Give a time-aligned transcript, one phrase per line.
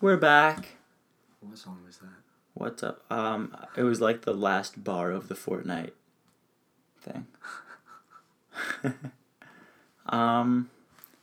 [0.00, 0.70] We're back.
[1.38, 2.08] What song was that?
[2.54, 3.04] What's up?
[3.08, 5.92] Um, it was like the last bar of the Fortnite
[7.00, 7.28] thing.
[10.06, 10.70] um,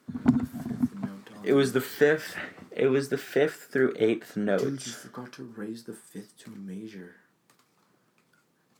[0.10, 2.38] Fifth note on it was the fifth.
[2.72, 4.64] It was the fifth through eighth notes.
[4.64, 7.16] Dude, you forgot to raise the fifth to major.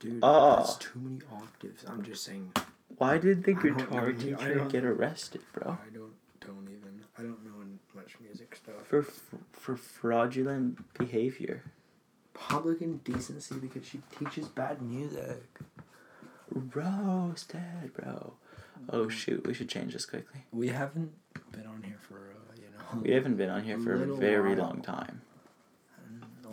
[0.00, 0.56] Dude, Oh.
[0.56, 1.84] that's too many octaves.
[1.86, 2.52] I'm just saying.
[2.96, 5.72] Why did the guitar teacher get arrested, bro?
[5.72, 7.02] I don't don't even.
[7.18, 7.44] I don't
[8.06, 8.86] much music stuff.
[8.86, 9.02] For
[9.52, 11.62] for fraudulent behavior.
[12.34, 15.42] Public indecency because she teaches bad music.
[16.74, 18.34] Roasted, bro.
[18.90, 20.40] Oh shoot, we should change this quickly.
[20.52, 21.12] We haven't
[21.50, 23.02] been on here for uh, you know.
[23.02, 24.68] We haven't been on here A for a very while.
[24.68, 25.22] long time.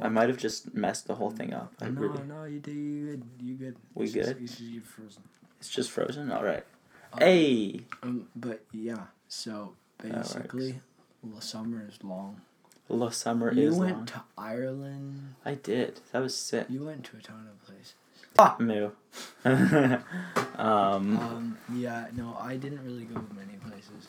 [0.02, 1.72] I might have just messed the whole thing up.
[1.80, 2.72] I no, really, no, you do.
[2.72, 3.24] You good.
[3.40, 3.76] You good.
[3.94, 4.44] We It's just- good?
[4.44, 5.24] it's just frozen.
[5.60, 6.32] it's just frozen.
[6.32, 6.66] All right.
[7.14, 7.82] Um, Hey.
[8.02, 9.06] Um, but yeah.
[9.28, 10.80] So basically,
[11.24, 12.42] the summer is long.
[12.90, 13.88] La summer you is long.
[13.90, 15.36] You went to Ireland.
[15.46, 16.02] I did.
[16.12, 16.68] That was sick.
[16.70, 17.94] You went to a ton of places.
[18.38, 18.90] Ah, moo.
[19.46, 24.08] um, Um, yeah, no, I didn't really go to many places.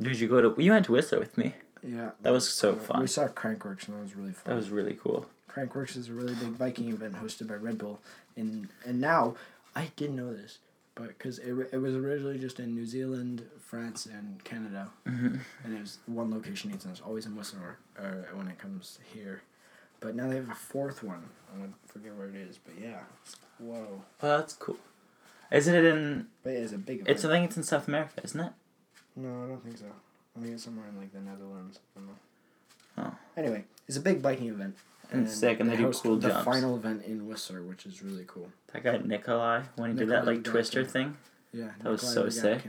[0.00, 0.62] did you go to?
[0.62, 1.54] You went to Whistler with me.
[1.82, 3.00] Yeah, That was so fun.
[3.00, 4.42] We saw Crankworx and that was really fun.
[4.46, 5.26] That was really cool.
[5.48, 8.00] Crankworx is a really big Viking event hosted by Red Bull,
[8.36, 9.36] and and now
[9.74, 10.58] I didn't know this,
[10.96, 15.76] but because it, it was originally just in New Zealand, France, and Canada, hmm and
[15.76, 19.42] it was one location each, and it's always in Whistler uh, when it comes here,
[20.00, 21.22] but now they have a fourth one.
[21.54, 23.00] I forget where it is, but yeah,
[23.58, 24.76] whoa, Well, that's cool.
[25.52, 26.26] Isn't it in?
[26.42, 27.10] but it is a big event.
[27.10, 28.52] It's I think it's in South America, isn't it?
[29.14, 29.86] No, I don't think so.
[30.36, 31.78] I think it's somewhere in like the Netherlands.
[31.96, 32.14] I don't know.
[32.98, 33.16] Oh.
[33.36, 34.76] Anyway, it's a big biking event.
[35.12, 36.44] And sick, and they do cool the jumps.
[36.44, 38.48] final event in Whistler, which is really cool.
[38.72, 41.16] That guy Nikolai when he did that Nikolai like twister thing.
[41.52, 42.62] Yeah, That was Nikolai so sick.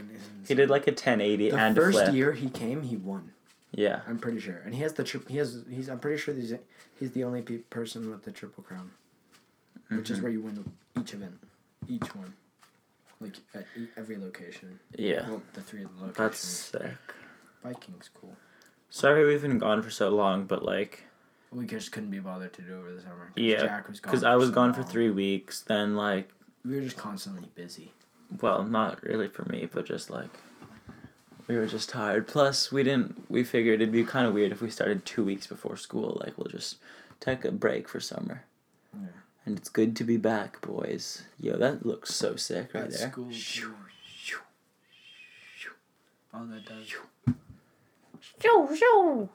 [0.46, 2.14] He did like a 1080 the and a first flip.
[2.14, 3.32] year he came, he won.
[3.72, 4.00] Yeah.
[4.08, 5.28] I'm pretty sure, and he has the trip.
[5.28, 5.64] He has.
[5.68, 5.88] He's.
[5.90, 6.54] I'm pretty sure he's.
[6.98, 8.90] He's the only pe- person with the triple crown,
[9.90, 10.22] which is Mhm.
[10.22, 11.38] where you win each event,
[11.86, 12.32] each one,
[13.20, 14.80] like at e- every location.
[14.96, 15.28] Yeah.
[15.28, 16.16] Well, the three of the locations.
[16.16, 16.96] That's sick.
[17.64, 18.36] Biking's cool.
[18.90, 21.04] Sorry we've been gone for so long, but like,
[21.50, 23.26] We just couldn't be bothered to do over the summer.
[23.26, 24.10] 'cause Yeah, Jack was gone.
[24.10, 26.30] because I was so gone for three weeks, then like,
[26.64, 27.92] We were just constantly busy.
[28.42, 30.28] well, not really for me, but just like,
[31.46, 32.26] we were just tired.
[32.28, 33.30] Plus, we didn't.
[33.30, 36.20] We figured it'd be kind of weird if we started two weeks before school.
[36.22, 36.76] Like, we'll just
[37.20, 38.44] take a break for summer.
[38.92, 39.06] Yeah.
[39.46, 41.22] And it's good to be back, boys.
[41.40, 43.10] Yo, that looks so sick right At there.
[43.10, 44.40] school, Shoo, shoo,
[45.56, 45.70] shoo,
[46.34, 46.86] All that does.
[46.86, 49.28] shoo, shoo.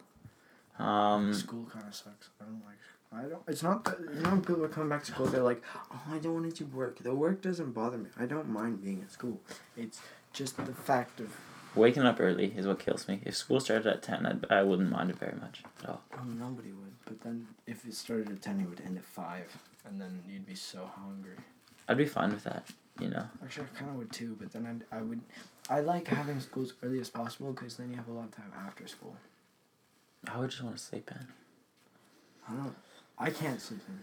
[0.79, 2.29] Um, School kind of sucks.
[2.41, 3.25] I don't like.
[3.25, 3.41] I don't.
[3.47, 5.27] It's not that you know when people are coming back to school.
[5.27, 5.61] They're like,
[5.93, 6.97] oh, I don't want to do work.
[6.99, 8.09] The work doesn't bother me.
[8.19, 9.39] I don't mind being at school.
[9.77, 9.99] It's
[10.33, 11.29] just the fact of
[11.75, 13.21] waking up early is what kills me.
[13.23, 16.01] If school started at 10, I'd, I wouldn't mind it very much at all.
[16.17, 16.93] oh nobody would.
[17.05, 19.55] But then if it started at ten, it would end at five,
[19.85, 21.35] and then you'd be so hungry.
[21.87, 22.65] I'd be fine with that,
[22.99, 23.25] you know?
[23.43, 24.37] Actually, I kind of would too.
[24.39, 25.21] But then I'd, I would.
[25.69, 28.35] I like having school as early as possible because then you have a lot of
[28.35, 29.15] time after school.
[30.31, 31.27] I would just want to sleep in.
[32.49, 32.75] I don't.
[33.19, 33.99] I can't sleep in.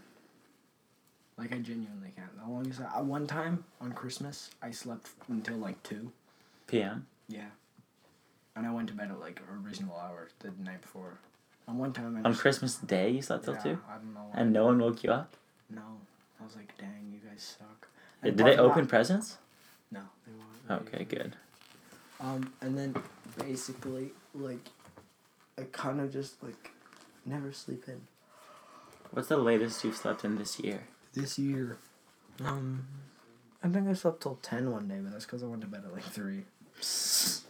[1.37, 2.29] Like I genuinely can't.
[2.43, 6.11] The longest I, uh, one time on Christmas, I slept until like two.
[6.67, 7.07] PM?
[7.27, 7.45] Yeah.
[8.55, 11.17] And I went to bed at like a reasonable hour the night before.
[11.67, 13.79] And one time I On just- Christmas Day, you slept till yeah, 2?
[13.89, 14.19] I don't know.
[14.31, 14.39] Why.
[14.41, 15.35] And no one woke you up?
[15.69, 15.81] No.
[16.39, 17.87] I was like, dang, you guys suck.
[18.23, 19.37] Did they open presents?
[19.91, 20.33] no, they
[20.73, 20.87] weren't.
[20.87, 21.35] Okay, good.
[22.19, 22.95] Um, and then
[23.37, 24.59] basically like,
[25.57, 26.71] I kind of just like,
[27.25, 28.01] never sleep in.
[29.11, 30.87] What's the latest you've slept in this year?
[31.13, 31.77] This year,
[32.43, 32.87] um,
[33.61, 35.83] I think I slept till ten one day, but that's because I went to bed
[35.85, 36.45] at like three.
[36.77, 37.43] It's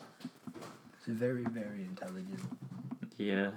[1.05, 2.41] very, very intelligent.
[3.17, 3.51] Yeah.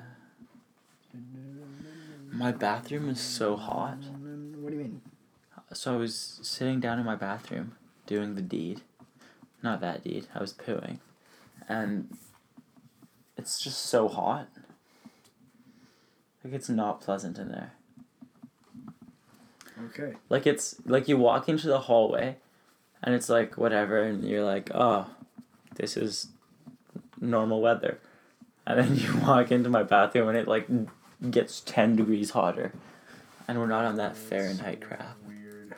[2.31, 3.97] My bathroom is so hot.
[3.97, 5.01] What do you mean?
[5.73, 7.77] So I was sitting down in my bathroom
[8.07, 8.83] doing the deed.
[9.63, 10.99] Not that deed, I was pooing.
[11.69, 12.17] And
[13.37, 14.49] it's just so hot.
[16.45, 17.73] Like it's not pleasant in there.
[19.87, 20.15] Okay.
[20.29, 22.37] Like it's like you walk into the hallway
[23.03, 25.07] and it's like whatever and you're like, "Oh,
[25.77, 26.29] this is
[27.21, 27.99] normal weather."
[28.67, 30.69] And then you walk into my bathroom and it like
[31.31, 32.73] gets 10 degrees hotter.
[33.47, 35.17] And we're not on that Fahrenheit crap.
[35.27, 35.75] Weird.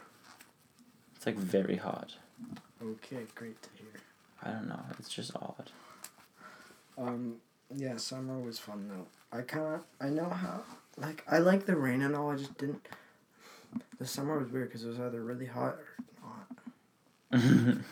[1.17, 2.15] It's like very hot.
[2.81, 4.01] Okay, great to hear.
[4.43, 4.81] I don't know.
[4.99, 5.71] It's just odd.
[6.97, 7.37] Um,
[7.75, 9.07] yeah, summer was fun though.
[9.37, 10.63] I kind of, I know how,
[10.97, 12.31] like, I like the rain and all.
[12.31, 12.87] I just didn't.
[13.99, 15.79] The summer was weird because it was either really hot
[16.23, 17.79] or not.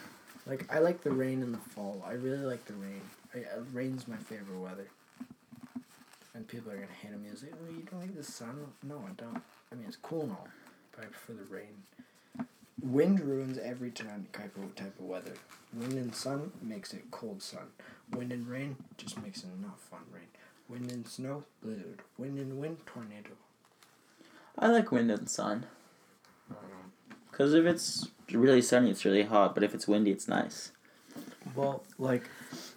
[0.47, 2.05] Like, I like the rain in the fall.
[2.07, 3.01] I really like the rain.
[3.35, 4.89] I, uh, rain's my favorite weather.
[6.35, 7.13] And people are gonna hate.
[7.31, 8.67] He's like, oh, you don't like the sun?
[8.83, 9.43] No, I don't.
[9.73, 10.49] I mean, it's cool and all,
[10.95, 11.83] but I prefer the rain.
[12.85, 15.33] Wind ruins every type of type of weather.
[15.73, 17.69] Wind and sun makes it cold sun.
[18.13, 20.29] Wind and rain just makes it not fun rain.
[20.69, 22.03] Wind and snow, blizzard.
[22.19, 23.31] Wind and wind, tornado.
[24.59, 25.65] I like wind and sun.
[26.51, 27.17] Um, I don't know.
[27.31, 29.55] Because if it's really sunny, it's really hot.
[29.55, 30.71] But if it's windy, it's nice.
[31.55, 32.29] Well, like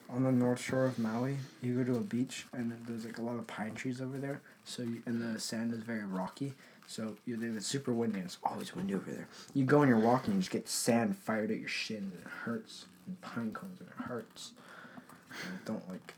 [0.09, 3.21] on the north shore of Maui, you go to a beach and there's like a
[3.21, 4.39] lot of pine trees over there.
[4.63, 6.53] So you, and the sand is very rocky.
[6.87, 8.21] So you it's super windy.
[8.21, 9.27] It's always windy over there.
[9.53, 12.29] You go and you're walking, you just get sand fired at your shins and it
[12.29, 12.85] hurts.
[13.05, 14.53] And pine cones and it hurts.
[15.29, 16.13] And I don't like.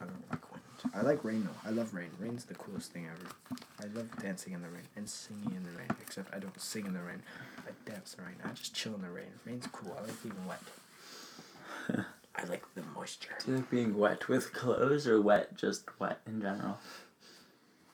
[0.00, 0.62] I don't like wind.
[0.94, 1.68] I like rain though.
[1.68, 2.08] I love rain.
[2.18, 3.58] Rain's the coolest thing ever.
[3.80, 5.88] I love dancing in the rain and singing in the rain.
[6.00, 7.22] Except I don't sing in the rain.
[7.58, 8.38] I dance in the rain.
[8.44, 9.26] I just chill in the rain.
[9.44, 9.94] Rain's cool.
[9.98, 12.06] I like being wet.
[12.36, 13.34] I like the moisture.
[13.44, 16.78] Do you like being wet with clothes or wet just wet in general?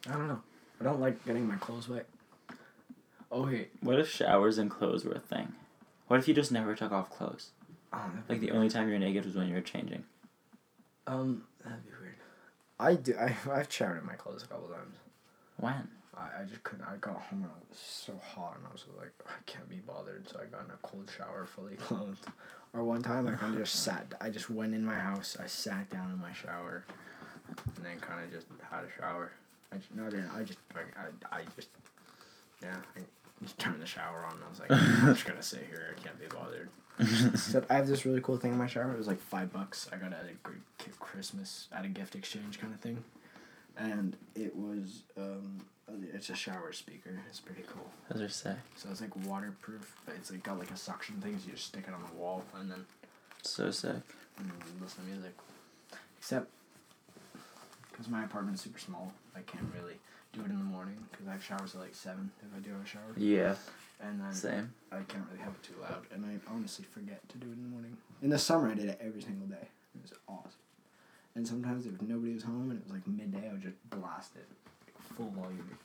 [0.09, 0.43] I don't know.
[0.83, 2.07] I don't like getting my clothes wet.
[3.31, 3.71] Oh wait.
[3.83, 5.53] What if showers and clothes were a thing?
[6.09, 7.51] What if you just never took off clothes?
[7.93, 10.03] Oh, Like be the only time you're naked was when you were changing.
[11.07, 12.17] Um, that'd be weird.
[12.81, 13.15] I do.
[13.17, 14.97] I I've showered in my clothes a couple times.
[15.59, 15.87] When?
[16.17, 16.85] I, I just couldn't.
[16.85, 19.77] I got home and it was so hot, and I was like, I can't be
[19.77, 20.29] bothered.
[20.29, 22.27] So I got in a cold shower, fully clothed.
[22.73, 24.15] Or one time, I kind of just sat.
[24.21, 25.37] I just went in my house.
[25.41, 26.85] I sat down in my shower,
[27.77, 29.31] and then kind of just had a shower.
[29.73, 30.31] I just, no, I didn't.
[30.31, 31.69] I just like I, I just
[32.63, 32.77] yeah.
[32.97, 33.01] I
[33.43, 34.35] just turned the shower on.
[34.35, 34.71] and I was like,
[35.03, 35.97] I'm just gonna sit here.
[35.97, 36.69] I can't be bothered.
[37.33, 38.93] Except I have this really cool thing in my shower.
[38.93, 39.89] It was like five bucks.
[39.93, 40.61] I got it at a great
[41.01, 43.03] Christmas at a gift exchange kind of thing,
[43.77, 45.63] and it was um,
[46.13, 47.19] it's a shower speaker.
[47.29, 47.87] It's pretty cool.
[48.11, 48.57] Those are sick.
[48.77, 51.39] So it's like waterproof, but it's like got like a suction thing.
[51.39, 52.85] So you just stick it on the wall and then
[53.43, 53.97] So sick.
[54.39, 55.33] and listen to music.
[56.19, 56.49] Except
[57.93, 59.95] because my apartment's super small, I can't really
[60.33, 62.71] do it in the morning because I have showers at like seven if I do
[62.73, 63.55] have a shower, Yeah.
[64.03, 64.73] and then Same.
[64.91, 67.63] I can't really have it too loud, and I honestly forget to do it in
[67.63, 67.97] the morning.
[68.23, 69.69] In the summer, I did it every single day.
[69.95, 70.59] It was awesome.
[71.35, 74.33] And sometimes if nobody was home and it was like midday, I would just blast
[74.37, 74.47] it
[75.17, 75.79] full volume,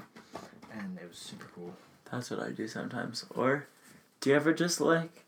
[0.73, 1.73] and it was super cool.
[2.11, 3.25] That's what I do sometimes.
[3.35, 3.67] Or
[4.21, 5.23] do you ever just like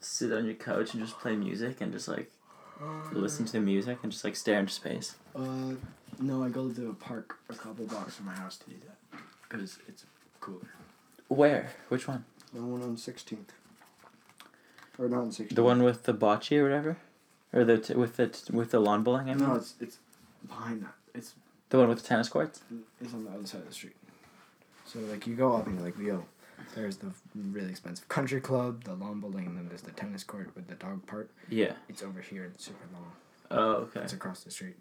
[0.00, 2.30] sit on your couch and just play music and just like
[3.12, 5.16] listen to the music and just like stare into space?
[5.36, 5.74] Uh,
[6.20, 9.18] no, I go to a park a couple blocks from my house to do that
[9.48, 10.04] because it's
[10.40, 10.68] cooler.
[11.28, 11.70] Where?
[11.88, 12.24] Which one?
[12.54, 13.52] The one on Sixteenth.
[14.98, 15.56] Or not on Sixteenth.
[15.56, 16.96] The one with the bocce or whatever,
[17.52, 19.30] or the t- with the t- with the lawn bowling.
[19.30, 19.98] I mean, No, it's it's
[20.46, 20.94] behind that.
[21.14, 21.34] It's
[21.70, 22.60] the one with the tennis courts.
[23.00, 23.96] it's on the other side of the street.
[24.84, 26.24] So like you go up and you're like, yo,
[26.74, 30.50] there's the really expensive country club, the lawn bowling, and then there's the tennis court
[30.54, 31.30] with the dog part.
[31.48, 31.72] Yeah.
[31.88, 33.12] It's over here it's super long.
[33.50, 34.00] Oh, okay.
[34.00, 34.76] It's across the street.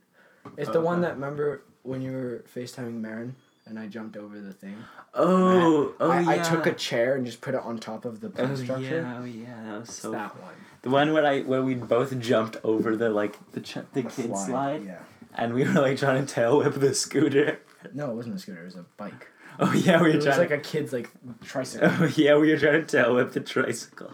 [0.58, 1.08] It's the oh, one Okay.
[1.10, 3.36] that remember when you were FaceTiming Marin
[3.68, 4.76] and I jumped over the thing.
[5.14, 6.30] Oh, oh I, yeah.
[6.30, 9.02] I took a chair and just put it on top of the Oh structure.
[9.02, 10.12] yeah, oh yeah, that was It's so.
[10.12, 10.54] that one.
[10.82, 14.04] The one where I where we both jumped over the like the ch- the, The
[14.04, 14.98] kid slide, Yeah.
[15.36, 17.60] and we were like trying to tail whip the scooter.
[17.94, 18.62] No, it wasn't a scooter.
[18.62, 19.28] It was a bike.
[19.60, 20.40] Oh yeah, we were It were was trying.
[20.40, 21.10] like a kid's like
[21.44, 21.90] tricycle.
[22.00, 24.14] oh yeah, we were trying to tail whip the tricycle.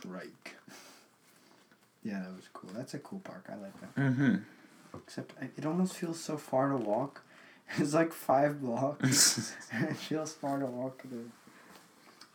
[0.00, 0.56] Trike.
[2.04, 2.70] Yeah, that was cool.
[2.74, 3.46] That's a cool park.
[3.50, 3.94] I like that.
[3.96, 4.34] Mm-hmm.
[4.96, 7.22] Except it almost feels so far to walk.
[7.78, 9.54] It's like five blocks.
[9.72, 11.02] it feels far to walk.
[11.04, 11.30] To...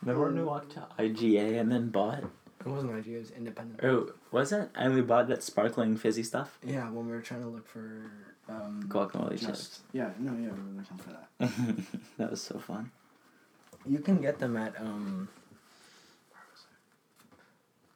[0.02, 2.24] Remember when we walked to IGA and then bought?
[2.24, 3.18] It wasn't idea.
[3.18, 3.78] It was independent.
[3.84, 4.68] Oh, was it?
[4.74, 6.58] And we bought that sparkling fizzy stuff.
[6.66, 8.10] Yeah, when we were trying to look for.
[8.48, 9.80] Um, Guacamole just- chips.
[9.92, 11.86] Yeah, no, yeah, we were looking for that.
[12.18, 12.90] that was so fun.
[13.86, 15.28] You can get them at um.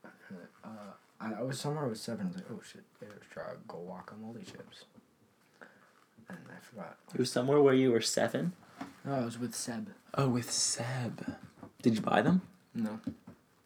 [0.05, 0.49] Was it?
[0.65, 0.69] Uh,
[1.21, 2.27] I, I was somewhere with seven.
[2.27, 4.85] I was like, oh shit, there's try guacamole chips.
[6.29, 6.97] And I forgot.
[7.15, 8.53] It was somewhere where you were seven.
[9.05, 9.89] No, I was with Seb.
[10.15, 11.37] Oh, with Seb.
[11.83, 12.43] Did you buy them?
[12.75, 13.01] No.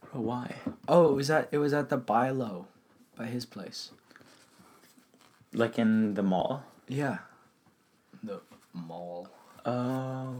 [0.00, 0.54] Bro, why?
[0.88, 2.66] Oh, it was at it was at the Buy Low,
[3.16, 3.90] by his place.
[5.52, 6.64] Like in the mall?
[6.88, 7.18] Yeah.
[8.22, 8.40] The
[8.72, 9.28] mall.
[9.64, 10.34] Oh.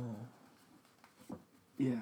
[1.79, 2.00] Yeah.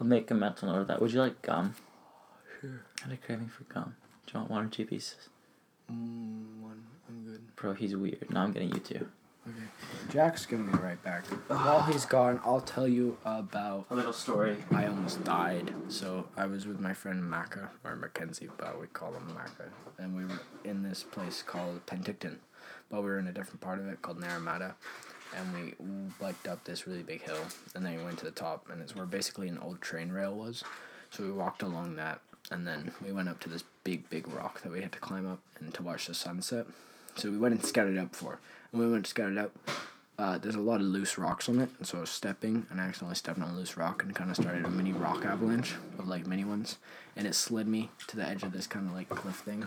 [0.00, 1.00] I'll make a mental note of that.
[1.00, 1.74] Would you like gum?
[2.60, 2.82] Sure.
[3.00, 3.96] I had a craving for gum.
[4.26, 5.28] Do you want one or two pieces?
[5.90, 6.82] Mm, one.
[7.08, 7.56] I'm good.
[7.56, 8.30] Bro, he's weird.
[8.30, 9.08] Now I'm getting you two.
[9.48, 9.58] Okay.
[10.10, 11.24] Jack's gonna be right back.
[11.46, 14.56] While he's gone, I'll tell you about A little story.
[14.72, 15.72] I almost died.
[15.88, 19.68] So I was with my friend Macca, or Mackenzie, but we call him Macca.
[19.98, 22.38] And we were in this place called Penticton.
[22.90, 24.74] But we were in a different part of it called Naramata.
[25.36, 25.74] And we
[26.20, 27.44] biked up this really big hill.
[27.74, 28.68] And then we went to the top.
[28.70, 30.64] And it's where basically an old train rail was.
[31.10, 32.20] So we walked along that.
[32.50, 35.30] And then we went up to this big, big rock that we had to climb
[35.30, 36.66] up and to watch the sunset.
[37.16, 38.38] So we went and scouted up for,
[38.70, 39.52] And we went to scout it out.
[40.18, 42.80] Uh, there's a lot of loose rocks on it, and so I was stepping, and
[42.80, 45.74] I accidentally stepped on a loose rock and kind of started a mini rock avalanche
[45.98, 46.78] of like mini ones,
[47.16, 49.66] and it slid me to the edge of this kind of like cliff thing.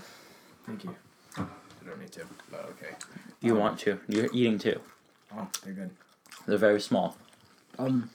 [0.65, 0.95] Thank you.
[1.81, 2.95] I don't need to, but okay.
[3.41, 3.99] You want to.
[4.07, 4.79] You're eating too.
[5.35, 5.91] Oh, they're good.
[6.45, 7.15] They're very small.
[7.77, 8.09] Um,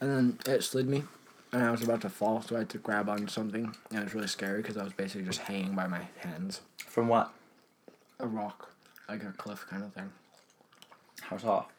[0.00, 1.02] and then it slid me,
[1.52, 4.04] and I was about to fall, so I had to grab onto something, and it
[4.04, 6.60] was really scary because I was basically just hanging by my hands.
[6.86, 7.32] From what?
[8.20, 8.70] A rock,
[9.08, 10.10] like a cliff kind of thing.
[11.22, 11.70] How tall?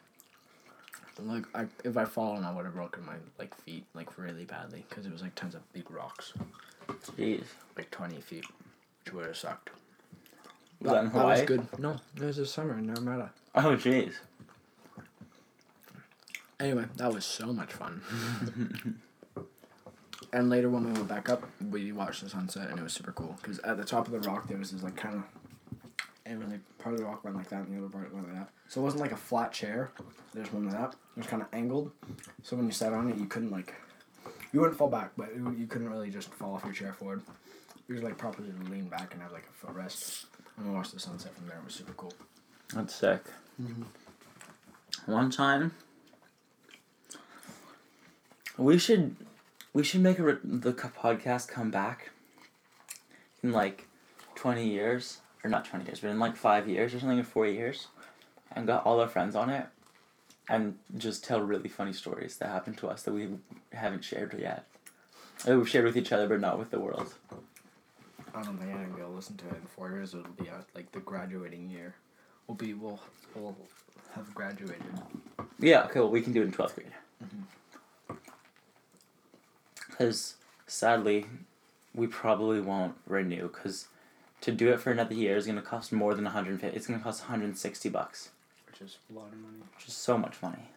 [1.20, 4.84] Like I, if I fallen, I would have broken my like feet like really badly
[4.88, 6.32] because it was like tons of big rocks,
[7.16, 7.42] Jeez.
[7.76, 8.44] like twenty feet,
[9.04, 9.70] which would have sucked.
[10.80, 11.66] Was that in was good.
[11.78, 13.30] No, it was this summer in Naramata.
[13.54, 14.14] Oh, jeez.
[16.60, 18.02] Anyway, that was so much fun.
[20.32, 23.12] and later when we went back up, we watched the sunset and it was super
[23.12, 25.22] cool because at the top of the rock there was this like kind of,
[26.26, 28.36] and really part of the rock went like that and the other part went like
[28.36, 28.50] that.
[28.68, 29.90] So it wasn't like a flat chair.
[30.34, 30.94] There's one like that.
[31.16, 31.92] It was kind of angled,
[32.42, 33.74] so when you sat on it, you couldn't like,
[34.52, 37.22] you wouldn't fall back, but you couldn't really just fall off your chair forward.
[37.88, 40.26] You was like properly lean back and have like a footrest.
[40.58, 41.58] And watched the sunset from there.
[41.58, 42.12] It was super cool.
[42.74, 43.22] That's sick.
[43.62, 43.82] Mm-hmm.
[45.10, 45.72] One time,
[48.56, 49.16] we should
[49.72, 52.10] we should make a re- the podcast come back
[53.42, 53.86] in like
[54.34, 57.46] twenty years or not twenty years, but in like five years or something, or four
[57.46, 57.86] years,
[58.52, 59.66] and got all our friends on it,
[60.48, 63.28] and just tell really funny stories that happened to us that we
[63.72, 64.66] haven't shared yet.
[65.44, 67.14] That we've shared with each other, but not with the world.
[68.38, 70.14] I don't think I'm gonna be able to listen to it in four years.
[70.14, 71.94] It'll be out like the graduating year.
[72.46, 73.00] We'll be we'll
[73.34, 73.56] we'll
[74.14, 74.82] have graduated.
[75.58, 76.92] Yeah, okay, well, we can do it in 12th grade.
[77.24, 78.14] Mm-hmm.
[79.90, 80.34] Because
[80.66, 81.26] sadly,
[81.94, 83.88] we probably won't renew because
[84.42, 87.00] to do it for another year is going to cost more than 150 It's going
[87.00, 88.30] to cost 160 bucks,
[88.70, 89.56] Which is a lot of money.
[89.74, 90.70] which is so much money.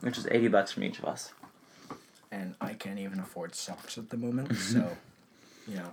[0.00, 1.32] Which is 80 bucks from each of us.
[2.30, 4.96] And I can't even afford socks at the moment, so
[5.66, 5.90] you know.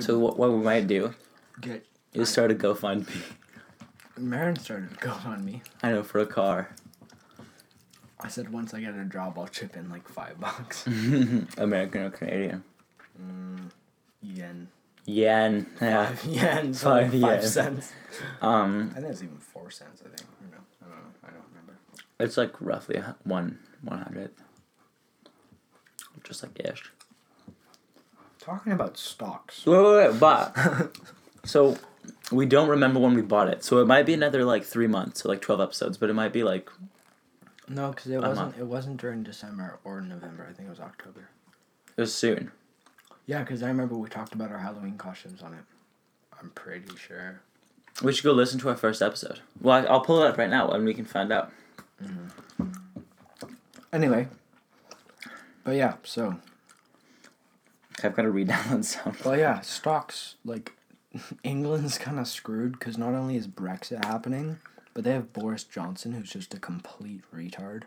[0.00, 1.14] So, what, what we might do
[1.60, 3.22] get is start a GoFundMe.
[4.16, 5.62] Marin started to go on me.
[5.82, 6.74] I know, for a car.
[8.20, 10.86] I said once I get a job, I'll chip in like five bucks.
[11.58, 12.62] American or Canadian.
[13.20, 13.70] mm,
[14.22, 14.68] yen.
[15.06, 15.66] Yen.
[15.80, 16.06] Yeah.
[16.06, 16.74] Five yen.
[16.74, 17.50] So Five like five yen.
[17.50, 17.92] cents.
[18.42, 20.02] Um, I think it's even four cents.
[20.04, 20.28] I think.
[20.42, 21.10] Or no, I don't know.
[21.24, 21.78] I don't remember.
[22.20, 24.30] it's like roughly one 100.
[26.22, 26.92] Just like ish.
[28.50, 29.64] Talking about stocks.
[29.64, 30.96] Wait, wait, wait, but
[31.44, 31.78] so
[32.32, 35.22] we don't remember when we bought it, so it might be another like three months,
[35.22, 36.68] so like twelve episodes, but it might be like
[37.68, 38.36] No, because it A wasn't.
[38.48, 38.58] month.
[38.58, 40.46] It wasn't during December or November.
[40.50, 41.28] I think it was October.
[41.96, 42.50] it was soon.
[43.26, 45.62] Yeah, because I remember we talked about our Halloween costumes on it.
[46.40, 47.40] I'm pretty sure.
[48.02, 49.40] We should go listen to our first episode.
[49.60, 51.52] Well, I, I'll pull it up right now and we can find out.
[52.02, 52.66] Hmm.
[53.92, 54.26] Anyway.
[55.62, 56.36] But yeah, so
[58.04, 59.16] I've got to read down some.
[59.24, 60.72] well yeah, stocks like
[61.42, 64.58] England's kind of screwed because not only is Brexit happening,
[64.94, 67.84] but they have Boris Johnson who's just a complete retard.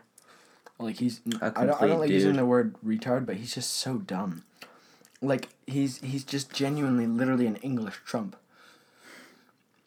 [0.78, 3.72] Like he's A I don't, I don't like using the word retard, but he's just
[3.72, 4.42] so dumb.
[5.22, 8.36] Like he's he's just genuinely literally an English Trump.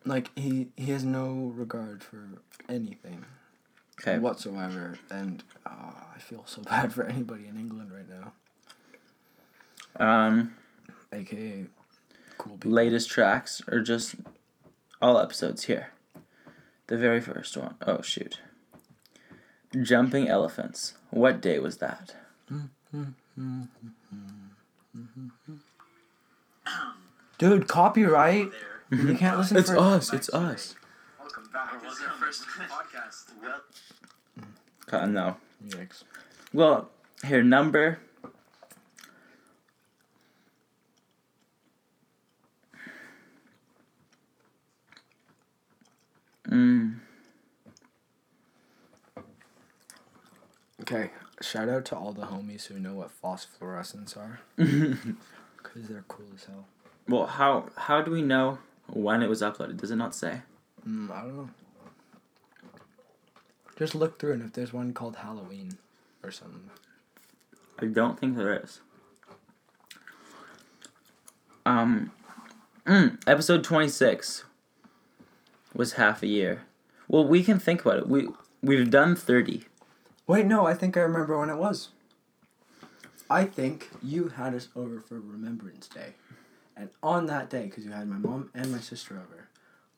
[0.06, 2.30] Like he he has no regard for
[2.70, 3.26] anything
[4.00, 4.18] Okay.
[4.20, 8.32] whatsoever, and uh, I feel so bad for anybody in England right now,
[10.00, 10.56] Um,
[11.12, 11.66] aka
[12.38, 12.72] cool people.
[12.72, 14.16] latest tracks or just
[15.02, 15.92] all episodes here.
[16.88, 17.76] The very first one.
[17.86, 18.40] Oh shoot.
[19.82, 20.94] Jumping elephants.
[21.10, 22.16] What day was that?
[27.38, 28.50] Dude, copyright.
[28.90, 29.78] You can't listen It's for.
[29.78, 30.14] us.
[30.14, 30.76] It's us.
[31.20, 31.74] Welcome back.
[31.76, 33.32] It was our first podcast.
[33.42, 33.62] Well,
[35.02, 35.38] Uh, no.
[35.68, 36.04] Yikes.
[36.54, 36.90] Well,
[37.26, 38.00] here number.
[46.50, 47.00] Mm.
[50.82, 51.12] Okay,
[51.42, 56.46] shout out to all the homies who know what phosphorescents are, because they're cool as
[56.46, 56.66] hell.
[57.10, 59.78] Well, how how do we know when it was uploaded?
[59.78, 60.42] Does it not say?
[60.88, 61.50] Mm, I don't know.
[63.78, 65.78] Just look through, and if there's one called Halloween
[66.24, 66.70] or something.
[67.80, 68.80] I don't think there is.
[71.66, 72.12] Um,
[72.86, 74.46] mm, episode twenty six
[75.74, 76.64] was half a year.
[77.08, 78.08] Well, we can think about it.
[78.08, 78.30] We
[78.62, 79.66] we've done thirty.
[80.26, 81.90] Wait, no, I think I remember when it was.
[83.30, 86.14] I think you had us over for Remembrance Day.
[86.76, 89.48] And on that day, because you had my mom and my sister over,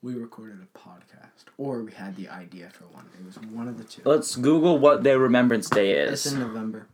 [0.02, 3.06] we recorded a podcast, or we had the idea for one.
[3.18, 4.02] It was one of the two.
[4.04, 6.24] Let's Google what their Remembrance Day is.
[6.24, 6.86] It's in November.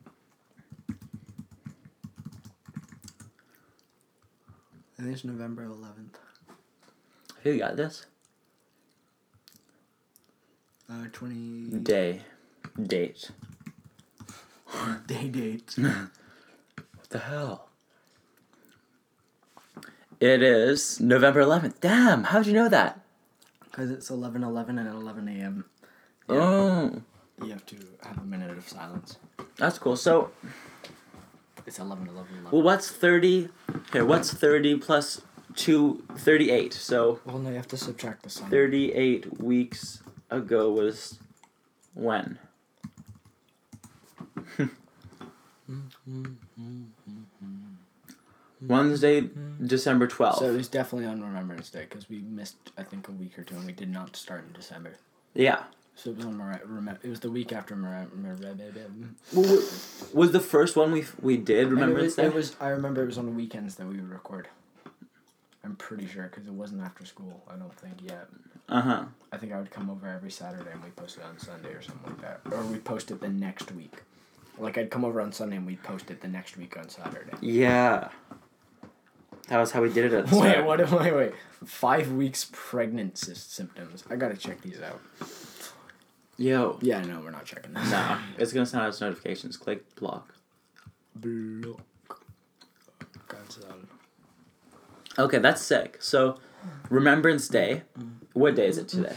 [4.99, 6.19] I think it's November eleventh.
[7.43, 8.07] Who got this?
[10.89, 12.23] Uh, twenty Day.
[12.81, 13.31] Date.
[15.07, 15.75] day date.
[16.97, 17.69] What the hell?
[20.19, 21.75] It is November 11th.
[21.81, 23.01] Damn, how'd you know that?
[23.63, 25.65] Because it's eleven eleven and eleven a.m.
[26.29, 27.01] Oh,
[27.43, 29.19] You have to have a minute of silence.
[29.57, 29.97] that's cool.
[29.97, 30.31] So,
[31.65, 32.51] It's 11 11 11.
[32.51, 33.49] well, what's 30?
[33.93, 35.21] Here, what's 30 plus
[35.55, 36.03] 2?
[36.17, 36.73] 38.
[36.75, 38.51] So, Well, no, you have to subtract the sun.
[38.51, 41.19] 38 weeks ago was
[41.95, 42.39] when?
[48.63, 49.29] Wednesday,
[49.65, 50.39] December 12th.
[50.39, 53.43] So it was definitely on Remembrance Day because we missed, I think, a week or
[53.45, 54.95] two, and we did not start in December.
[55.35, 55.65] yeah.
[55.99, 58.37] So it was on Mer- Rem- It was the week after Mer- Mer-
[59.33, 59.63] Well,
[60.13, 62.27] was the first one we we did And it Remembrance was, Day?
[62.27, 62.55] it was.
[62.61, 64.49] I remember it was on the weekends that we would record.
[65.65, 67.43] I'm pretty sure because it wasn't after school.
[67.51, 68.29] I don't think yet.
[68.69, 69.05] Uh huh.
[69.33, 71.83] I think I would come over every Saturday and we post it on Sunday or
[71.83, 74.03] something like that, or we post it the next week.
[74.59, 77.33] Like I'd come over on Sunday and we'd post it the next week on Saturday.
[77.41, 78.09] Yeah.
[79.49, 80.65] That was how we did it at the Wait, start.
[80.67, 80.91] what?
[80.91, 81.33] Wait, wait.
[81.65, 84.03] Five weeks pregnant symptoms.
[84.11, 85.01] I gotta check these out.
[86.39, 86.79] Yo.
[86.83, 87.91] Yeah, no, we're not checking this.
[87.91, 89.57] No, it's gonna send us notifications.
[89.57, 90.35] Click block.
[91.15, 91.81] Block.
[93.29, 93.65] Cancel.
[95.19, 95.97] Okay, that's sick.
[96.01, 96.39] So,
[96.91, 97.83] Remembrance Day.
[98.33, 99.15] What day is it today?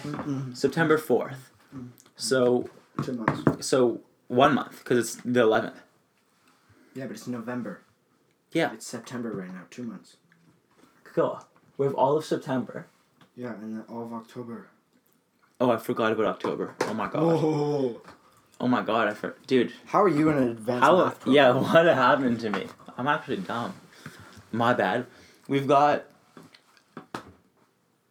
[0.54, 1.52] September fourth.
[2.16, 2.70] So,
[3.04, 3.68] Two months.
[3.68, 5.80] so one month because it's the eleventh.
[6.96, 7.82] Yeah, but it's November.
[8.52, 8.74] Yeah.
[8.74, 9.62] It's September right now.
[9.70, 10.18] Two months.
[11.04, 11.44] Cool.
[11.78, 12.88] We have all of September.
[13.36, 14.68] Yeah, and then all of October.
[15.62, 16.76] Oh, I forgot about October.
[16.82, 17.22] Oh my god.
[17.24, 18.02] Oh.
[18.62, 19.72] Oh my god, I for dude.
[19.86, 20.98] How are you in an advanced How?
[21.06, 21.36] math program?
[21.36, 22.68] Yeah, what happened to me?
[22.98, 23.74] I'm actually dumb.
[24.52, 25.06] My bad.
[25.48, 26.06] We've got.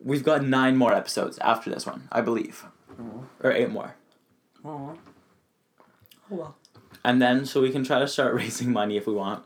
[0.09, 2.65] We've got nine more episodes after this one, I believe,
[2.99, 3.27] Oh.
[3.43, 3.95] or eight more,
[4.65, 4.97] Oh.
[6.31, 6.57] Oh well.
[7.05, 9.45] and then so we can try to start raising money if we want.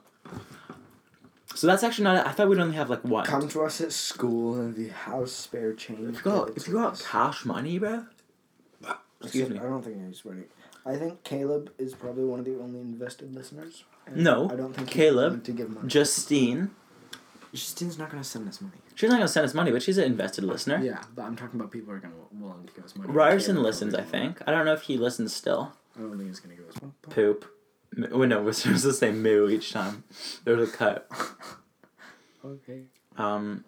[1.54, 2.26] So that's actually not.
[2.26, 3.26] I thought we'd only have like one.
[3.26, 6.16] Come to us at school and the house spare change.
[6.16, 8.06] if you got if you got cash money, bro.
[9.22, 9.58] Excuse me.
[9.58, 10.44] I don't think he's ready.
[10.86, 13.84] I think Caleb is probably one of the only invested listeners.
[14.12, 15.86] No, I don't think Caleb, to give money.
[15.88, 16.70] Justine.
[17.52, 18.76] Justine's not gonna send us money.
[18.94, 20.78] She's not gonna send us money, but she's an invested listener.
[20.82, 23.12] Yeah, but I'm talking about people who are gonna willing to give us money.
[23.12, 24.40] Ryerson listens, I think.
[24.46, 25.72] I don't know if he listens still.
[25.96, 26.94] I don't think he's gonna give us one.
[27.02, 27.44] Poop.
[27.96, 30.04] M- Oh no, we're supposed to say moo each time.
[30.44, 31.10] There's a cut.
[32.44, 32.80] Okay.
[33.16, 33.64] Um,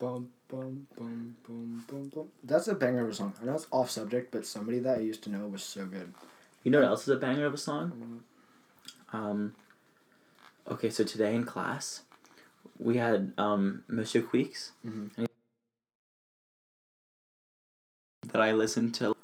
[0.00, 2.28] Bum bum bum bum bum bum.
[2.42, 3.34] That's a banger of a song.
[3.40, 6.12] I know it's off subject, but somebody that I used to know was so good.
[6.64, 8.22] you know what else is a banger of a song?
[9.12, 9.54] Um,
[10.68, 12.02] okay, so today in class,
[12.80, 14.72] we had um, Monsieur Queeks.
[14.86, 15.26] Mhm.
[18.32, 19.14] That I listened to.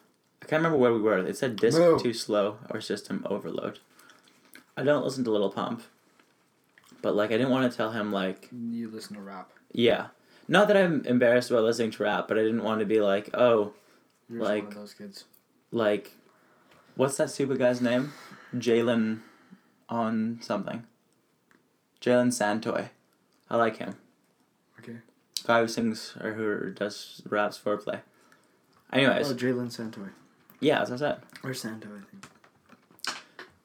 [0.42, 1.18] I can't remember where we were.
[1.18, 3.78] It said disc too slow or system overload.
[4.76, 5.82] I don't listen to Lil Pump.
[7.02, 9.50] But like, I didn't want to tell him like, You listen to rap.
[9.72, 10.08] yeah.
[10.48, 13.30] Not that I'm embarrassed about listening to rap, but I didn't want to be like,
[13.34, 13.72] oh,
[14.30, 15.24] You're Like- those kids.
[15.72, 16.12] like,
[16.94, 18.12] what's that stupid guy's name?
[18.54, 19.20] Jalen
[19.88, 20.84] on something.
[22.00, 22.90] Jalen Santoy.
[23.50, 23.94] I like him.
[24.80, 24.96] Okay.
[25.44, 28.00] Five sings or who does raps foreplay.
[28.92, 30.10] Anyways, Oh, Jalen Santoy.
[30.60, 31.20] yeah, as I said.
[31.42, 32.26] Or Santo, I think.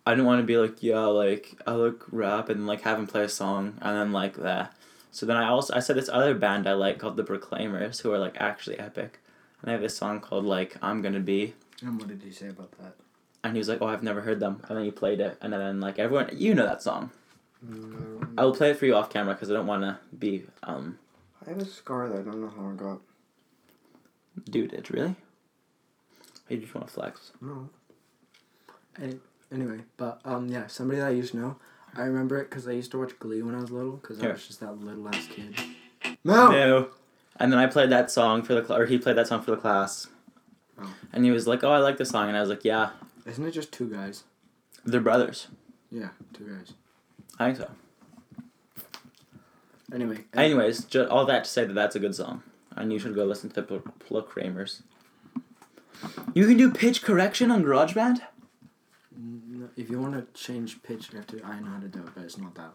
[0.05, 3.05] I didn't want to be like, yeah, like I look rap and like have him
[3.07, 4.73] play a song and then like that.
[5.11, 8.11] So then I also I said this other band I like called the Proclaimers who
[8.11, 9.19] are like actually epic.
[9.61, 12.47] And they have this song called like I'm gonna be And what did he say
[12.49, 12.95] about that?
[13.43, 15.53] and he was like, Oh, I've never heard them and then he played it and
[15.53, 17.11] then like everyone you know that song.
[17.61, 18.27] No.
[18.37, 20.97] I will play it for you off camera because I don't want to be um
[21.45, 23.01] I have a scar that I don't know how I got.
[24.49, 24.73] dude.
[24.73, 25.15] It really.
[26.49, 27.31] You just want to flex.
[27.41, 27.69] No.
[29.01, 29.19] Any,
[29.53, 31.55] anyway, but um, yeah, somebody that I used to know.
[31.95, 34.23] I remember it because I used to watch Glee when I was little because I
[34.23, 34.33] Here.
[34.33, 35.55] was just that little ass kid.
[36.23, 36.49] No.
[36.51, 36.89] No.
[37.37, 39.51] And then I played that song for the cl- or he played that song for
[39.51, 40.07] the class.
[40.79, 40.93] Oh.
[41.13, 42.91] And he was like, "Oh, I like this song," and I was like, "Yeah,
[43.25, 44.23] Isn't it just two guys?
[44.85, 45.47] they're brothers."
[45.89, 46.73] Yeah, two guys.
[47.39, 47.69] I think so.
[49.93, 50.19] Anyway.
[50.33, 52.43] Anyways, ju- all that to say that that's a good song,
[52.75, 54.83] and you should go listen to Pl- Pl- Kramers.
[56.33, 58.21] You can do pitch correction on GarageBand.
[59.17, 61.43] No, if you want to change pitch, you have to.
[61.45, 62.71] I know how to do it, but it's not that.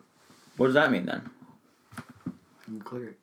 [0.59, 1.29] What does that mean then?
[2.27, 2.33] You
[2.67, 3.19] can clear it.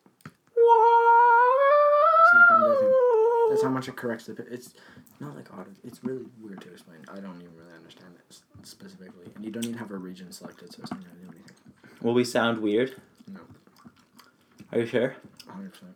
[2.34, 3.46] not gonna do.
[3.50, 4.34] That's how much it corrects the.
[4.34, 4.46] pitch.
[4.50, 4.74] It's
[5.20, 5.70] not like auto.
[5.84, 6.98] It's really weird to explain.
[7.10, 10.72] I don't even really understand it specifically, and you don't even have a region selected,
[10.72, 11.56] so it's not gonna do anything.
[12.02, 12.94] Will we sound weird?
[13.32, 13.40] No.
[14.72, 15.16] Are you sure?
[15.48, 15.94] Hundred percent.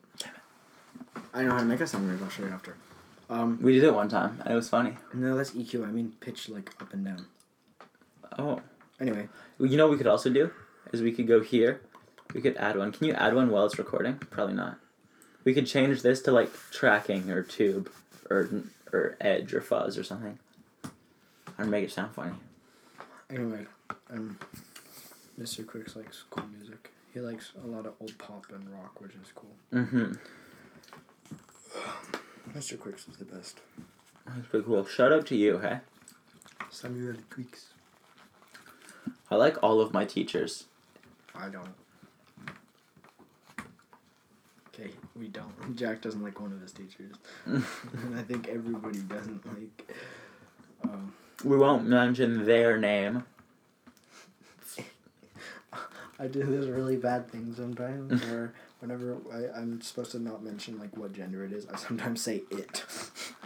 [1.34, 2.22] I know how to make a sound weird.
[2.22, 2.76] I'll show you after.
[3.30, 4.40] Um, We did it one time.
[4.44, 4.96] and It was funny.
[5.12, 5.86] no, that's EQ.
[5.86, 7.26] I mean pitch like up and down.
[8.38, 8.60] Oh.
[9.00, 9.28] Anyway,
[9.60, 10.50] You know what we could also do?
[10.92, 11.82] Is we could go here.
[12.34, 12.90] We could add one.
[12.92, 14.14] Can you add one while it's recording?
[14.30, 14.78] Probably not.
[15.44, 17.90] We could change this to like tracking or tube
[18.30, 18.48] or
[18.92, 20.38] or edge or fuzz or something.
[21.58, 22.32] Or make it sound funny.
[23.30, 23.66] anyway,
[24.10, 24.38] um,
[25.40, 25.66] Mr.
[25.66, 26.92] Quicks likes cool music.
[27.12, 29.56] He likes a lot of old pop and rock, which is cool.
[29.72, 30.12] Mm-hmm.
[32.58, 32.78] Mr.
[32.78, 33.60] Quicks is the best.
[34.26, 34.84] That's pretty cool.
[34.84, 35.80] Shout out to you, hey?
[36.70, 37.68] Samuel Quicks.
[39.30, 40.64] I like all of my teachers.
[41.34, 41.74] I don't.
[44.78, 45.76] Okay, we don't.
[45.76, 47.14] Jack doesn't like one of his teachers,
[47.46, 47.64] and
[48.16, 49.94] I think everybody doesn't like.
[50.84, 51.12] Um,
[51.44, 53.24] We won't mention their name.
[56.20, 60.78] I do this really bad thing sometimes, where whenever I, I'm supposed to not mention
[60.78, 62.84] like what gender it is, I sometimes say it.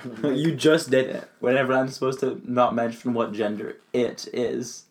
[0.05, 1.31] Like, you just did it.
[1.41, 4.85] Whenever I'm supposed to not mention what gender it is.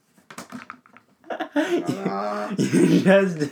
[1.30, 2.52] Ah.
[2.58, 3.52] you just.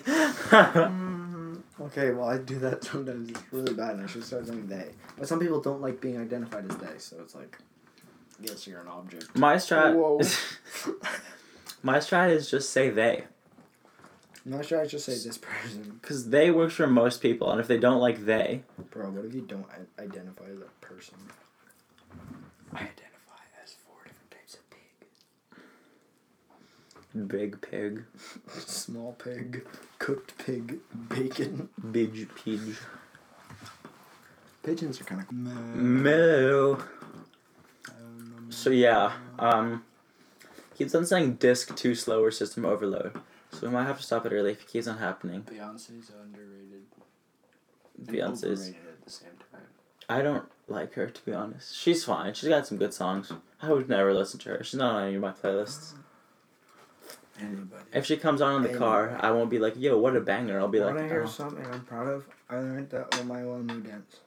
[1.92, 3.30] Okay, well I do that sometimes.
[3.30, 4.90] It's really bad, and I should start saying they.
[5.18, 7.58] But some people don't like being identified as they, so it's like,
[8.40, 9.36] yes, you're an object.
[9.36, 9.96] My strat.
[9.96, 10.20] Whoa.
[11.84, 13.26] my strat is just say they.
[14.46, 16.00] I'm not sure I should say this person.
[16.02, 19.34] Because they works for most people, and if they don't like they, Bro, what if
[19.34, 19.66] you don't
[20.00, 21.16] identify as a person?
[22.74, 24.80] I identify as four different types of pig.
[27.28, 28.04] Big pig,
[28.48, 29.66] Small pig,
[29.98, 30.78] cooked pig,
[31.10, 31.70] bacon.
[31.92, 32.78] big pidge,
[34.64, 35.32] Pigeons are kind of.
[35.32, 36.78] moo.
[38.50, 39.84] So yeah, um,
[40.78, 43.18] keeps on saying disk too slow or system overload.
[43.52, 45.42] So we might have to stop it early if it keeps on happening.
[45.44, 46.84] Beyonce's underrated.
[48.06, 48.70] Beyonce's.
[48.70, 49.62] at the same time.
[50.08, 51.76] I don't like her to be honest.
[51.76, 52.34] She's fine.
[52.34, 53.32] She's got some good songs.
[53.62, 54.64] I would never listen to her.
[54.64, 55.94] She's not on any of my playlists.
[57.42, 57.84] Anybody.
[57.94, 60.60] If she comes on in the car, I won't be like, "Yo, what a banger!"
[60.60, 62.26] I'll be like, Want to hear oh, something I'm proud of?
[62.50, 64.18] I learned the Oh My Wanu dance.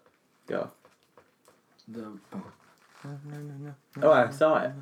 [0.47, 0.71] "Go."
[1.89, 2.13] The.
[4.01, 4.73] Oh, I saw it.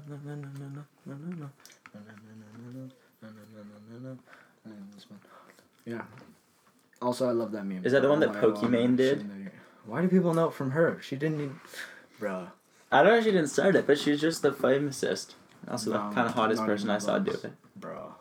[5.86, 6.02] Yeah.
[7.00, 7.84] Also, I love that meme.
[7.84, 9.26] Is that the one that Pokimane did?
[9.86, 11.00] Why do people know it from her?
[11.02, 11.52] She didn't need.
[12.20, 12.50] Bruh.
[12.92, 15.34] I don't know if she didn't start it, but she's just the famousest.
[15.68, 17.52] Also, the kind of hottest person I saw do it.
[17.78, 18.12] Bruh.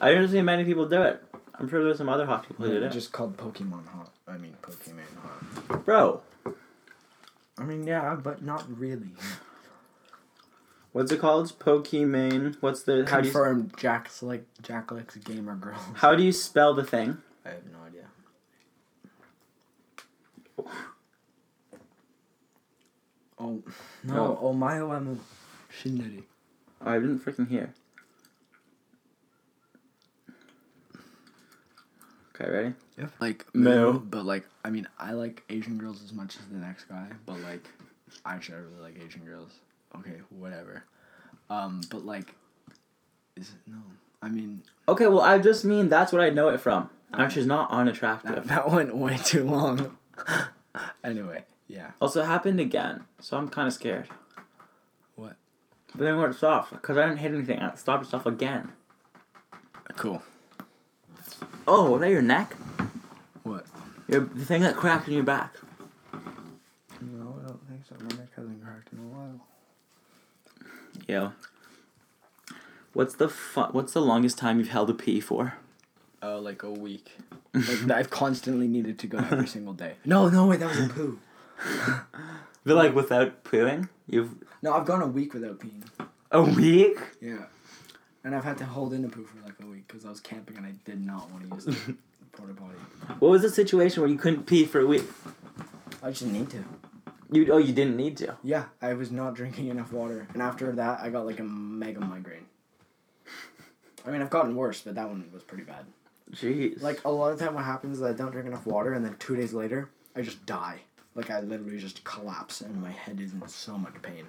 [0.00, 0.04] You're.
[0.08, 1.22] I didn't see many people do it.
[1.54, 2.92] I'm sure there's some other hot people who Yeah, did it.
[2.92, 4.10] just called Pokemon hot.
[4.26, 5.84] I mean, Pokemon hot.
[5.84, 6.22] Bro,
[7.58, 9.14] I mean, yeah, but not really.
[10.92, 11.56] what's it called?
[11.58, 12.56] Pokimane.
[12.60, 13.74] What's the how do you Confirmed.
[13.76, 15.80] Jack's like Jack likes gamer girls.
[15.94, 17.18] how do you spell the thing?
[17.44, 18.06] I have no idea.
[23.38, 23.62] Oh
[24.04, 24.14] no!
[24.14, 24.38] No.
[24.40, 25.18] Oh my Omamu
[25.82, 26.22] Shindery.
[26.84, 27.74] Oh, I didn't freaking hear.
[32.34, 32.74] Okay, ready?
[32.98, 33.12] Yep.
[33.20, 33.92] Like No.
[33.98, 37.38] but like I mean, I like Asian girls as much as the next guy, but
[37.40, 37.66] like,
[38.24, 39.52] actually, I really like Asian girls.
[39.98, 40.84] Okay, whatever.
[41.50, 42.34] Um, but like,
[43.36, 43.78] is it no?
[44.22, 46.88] I mean, Okay, well I just mean that's what I know it from.
[47.12, 48.46] And she's not that, unattractive.
[48.48, 49.98] that went way too long.
[51.04, 51.90] anyway, yeah.
[52.00, 54.08] Also, it happened again, so I'm kind of scared.
[55.16, 55.36] What?
[55.94, 57.58] But then it stopped because I didn't hit anything.
[57.58, 58.72] and It stopped itself again.
[59.96, 60.22] Cool.
[61.66, 62.54] Oh, was that your neck?
[63.42, 63.66] What?
[64.08, 65.54] Your the thing that cracked in your back.
[67.00, 67.94] No, I don't think so.
[68.00, 69.40] My neck hasn't cracked in a while.
[71.08, 71.32] Yo.
[72.92, 75.54] What's the fu- What's the longest time you've held a pee for?
[76.22, 77.16] Uh, like a week.
[77.54, 79.94] Like I've constantly needed to go every single day.
[80.04, 81.18] No, no, wait, that was a poo.
[82.64, 85.82] But like without pooing, you've No, I've gone a week without peeing.
[86.30, 86.96] a week.
[87.20, 87.46] Yeah.
[88.24, 90.20] And I've had to hold in a poo for like a week because I was
[90.20, 91.96] camping and I did not want to use the
[92.32, 92.76] porta potty.
[93.18, 95.04] What was the situation where you couldn't pee for a week?
[96.02, 96.64] I just didn't need to.
[97.32, 98.36] You oh you didn't need to.
[98.44, 102.00] Yeah, I was not drinking enough water, and after that, I got like a mega
[102.00, 102.44] migraine.
[104.06, 105.86] I mean, I've gotten worse, but that one was pretty bad.
[106.32, 106.82] Jeez.
[106.82, 109.16] Like a lot of time, what happens is I don't drink enough water, and then
[109.18, 110.80] two days later, I just die.
[111.14, 114.26] Like I literally just collapse, and my head is in so much pain.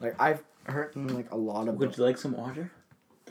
[0.00, 1.76] Like I've hurt in like a lot of.
[1.76, 2.72] Would you like some water?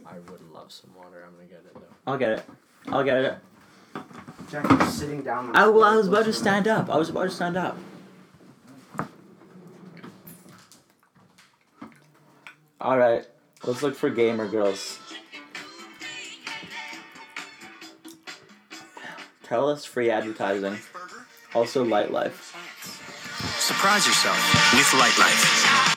[0.05, 1.23] I would love some water.
[1.25, 1.81] I'm gonna get it though.
[2.05, 2.43] I'll get it.
[2.87, 3.37] I'll get it.
[4.51, 5.55] Jack, you're sitting down.
[5.55, 6.89] I, well, I was about to stand up.
[6.89, 7.77] I was about to stand up.
[12.79, 13.25] All right,
[13.63, 14.99] let's look for gamer girls.
[19.43, 20.77] Tell us free advertising.
[21.53, 22.53] Also, Light Life.
[23.59, 25.94] Surprise yourself with Light Life.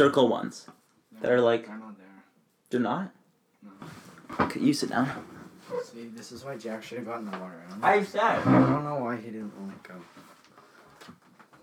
[0.00, 0.66] Circle ones.
[1.20, 2.06] that are like They're not there.
[2.70, 3.12] they're not.
[4.40, 5.10] Okay, you sit down.
[5.84, 7.62] See, this is why Jack should have gotten the water.
[7.82, 8.20] I don't, said.
[8.22, 9.96] I don't know why he didn't want to go.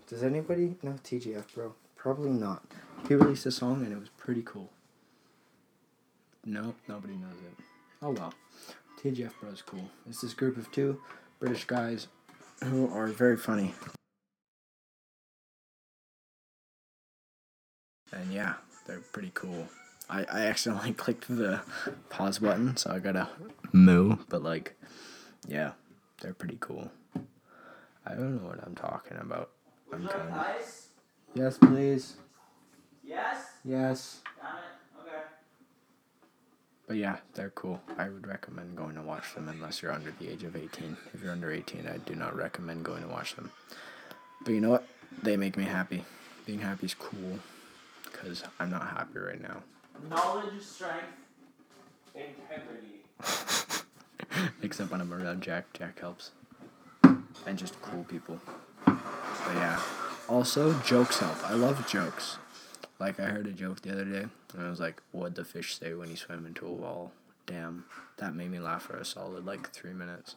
[0.06, 1.74] Does anybody know TGF, bro?
[1.96, 2.62] Probably not.
[3.08, 4.70] He released a song and it was pretty cool.
[6.44, 7.64] No, nobody knows it.
[8.02, 8.32] Oh well.
[9.02, 9.90] TGF Bro's cool.
[10.08, 11.00] It's this group of two
[11.40, 12.06] British guys
[12.62, 13.74] who are very funny.
[18.12, 18.54] And yeah,
[18.86, 19.68] they're pretty cool.
[20.10, 21.60] I, I accidentally clicked the
[22.08, 23.28] pause button, so I gotta
[23.72, 24.74] moo, but like,
[25.46, 25.72] yeah,
[26.20, 26.90] they're pretty cool.
[28.06, 29.50] I don't know what I'm talking about.
[29.92, 30.38] I'm kind of.
[30.38, 30.88] ice?
[31.34, 32.16] Yes, please.
[33.04, 33.44] Yes.
[33.64, 34.20] Yes.
[34.40, 35.06] Damn it.
[35.06, 35.22] Okay.
[36.86, 37.82] But yeah, they're cool.
[37.98, 40.96] I would recommend going to watch them unless you're under the age of 18.
[41.12, 43.50] If you're under 18, I do not recommend going to watch them.
[44.42, 44.86] But you know what?
[45.22, 46.04] They make me happy.
[46.46, 47.40] Being happy is cool
[48.20, 49.62] because I'm not happy right now.
[50.08, 51.04] Knowledge, strength,
[52.14, 53.02] integrity.
[54.62, 55.72] Except when I'm around Jack.
[55.72, 56.32] Jack helps.
[57.46, 58.40] And just cool people.
[58.84, 59.80] But yeah.
[60.28, 61.50] Also, jokes help.
[61.50, 62.38] I love jokes.
[62.98, 65.78] Like, I heard a joke the other day, and I was like, what'd the fish
[65.78, 67.12] say when he swam into a wall?
[67.46, 67.84] Damn.
[68.18, 70.34] That made me laugh for a solid, like, three minutes.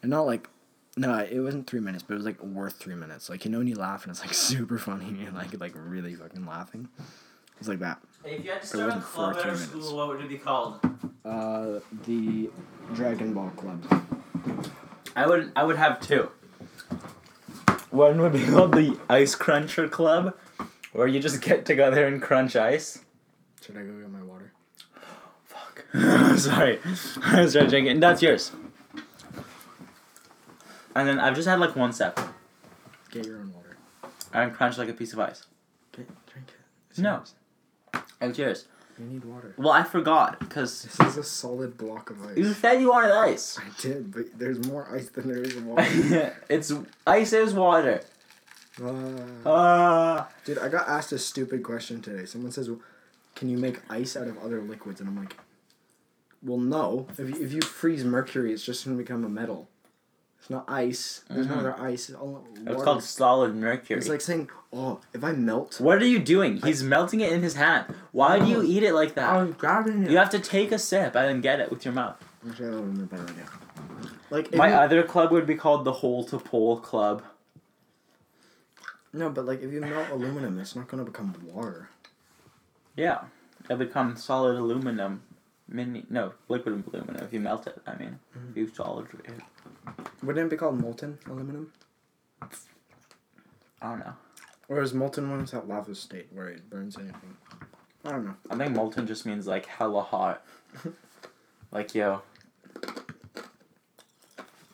[0.00, 0.48] And not like,
[0.96, 3.28] no, it wasn't three minutes, but it was, like, worth three minutes.
[3.30, 5.72] Like, you know when you laugh and it's, like, super funny and you're, like, like
[5.74, 6.88] really fucking laughing?
[7.58, 8.00] It's like that.
[8.24, 9.70] If you had to It start a club at three our minutes.
[9.72, 10.80] school, what would it be called?
[11.24, 12.50] Uh, the
[12.94, 14.04] Dragon Ball Club.
[15.14, 16.28] I would I would have two.
[17.90, 20.34] One would be called the Ice Cruncher Club,
[20.92, 23.00] where you just get together and crunch ice.
[23.64, 24.52] Should I go get my water?
[25.44, 25.84] Fuck.
[26.38, 26.80] Sorry.
[27.22, 27.90] I was trying to drink it.
[27.90, 28.50] And that's yours.
[30.94, 32.18] And then I've just had like one step.
[33.10, 33.76] Get your own water.
[34.32, 35.46] And crunch like a piece of ice.
[35.96, 36.54] Get, drink it.
[36.90, 37.16] It's No.
[37.16, 37.34] yours.
[38.20, 38.66] And yours.
[38.98, 39.54] You need water.
[39.56, 42.36] Well, I forgot because This is a solid block of ice.
[42.36, 43.58] you said you wanted ice.
[43.58, 46.36] I did, but there's more ice than there is water.
[46.50, 46.72] it's
[47.06, 48.02] ice is water.
[48.82, 52.26] uh, Uh, dude, I got asked a stupid question today.
[52.26, 52.70] Someone says,
[53.34, 55.36] "Can you make ice out of other liquids?" And I'm like,
[56.42, 57.06] "Well, no.
[57.18, 59.68] If you, if you freeze mercury, it's just gonna become a metal.
[60.42, 61.22] It's not ice.
[61.30, 61.58] There's no Mhm.
[61.60, 62.08] other ice.
[62.08, 63.96] It's all it's called solid mercury.
[64.00, 66.56] It's like saying, "Oh, if I melt." what are you doing?
[66.56, 67.94] He's melting it in his hand.
[68.10, 68.62] Why do you Oh.
[68.64, 69.30] eat it like that?
[69.32, 70.10] I'm grabbing it.
[70.10, 72.16] You have to take a sip and then get it with your mouth.
[72.48, 73.44] Actually, that would have been a better idea.
[74.30, 77.22] Like, My you, other club would be called the Hole to Pole Club.
[79.12, 81.88] no, but like if you melt aluminum, it's not gonna become water.
[82.96, 83.20] Yeah,
[83.70, 85.22] it becomes solid aluminum.
[85.72, 87.80] Mini no liquid aluminum if you melt it.
[87.86, 88.50] I mean, mm-hmm.
[88.50, 89.08] if you solid.
[90.22, 91.72] Wouldn't it be called molten aluminum?
[92.42, 92.46] I
[93.80, 94.14] don't know.
[94.68, 97.36] Or is molten one that lava state where it burns anything?
[98.04, 98.34] I don't know.
[98.50, 100.44] I think molten just means like hella hot.
[101.72, 102.22] like yo,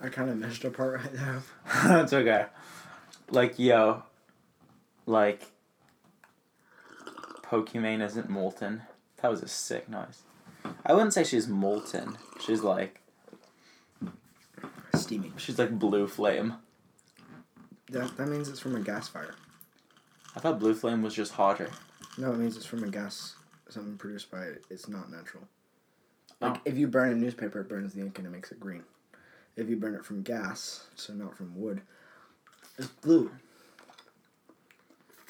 [0.00, 1.42] I kind of missed a part right there.
[1.84, 2.46] that's okay.
[3.30, 4.02] Like yo,
[5.06, 5.42] like
[7.42, 8.82] Pokimane isn't molten.
[9.22, 10.22] That was a sick noise.
[10.84, 12.16] I wouldn't say she's molten.
[12.40, 13.00] She's like
[14.94, 15.32] Steaming.
[15.36, 16.54] she's like blue flame.
[17.90, 19.34] That, that means it's from a gas fire.
[20.36, 21.70] I thought blue flame was just hotter.
[22.18, 23.34] No, it means it's from a gas,
[23.68, 24.64] something produced by it.
[24.70, 25.44] It's not natural.
[26.40, 26.60] Like, Oh.
[26.64, 28.82] if you burn a newspaper, it burns the ink and it makes it green.
[29.56, 31.80] If you burn it from gas, so not from wood,
[32.76, 33.30] it's blue.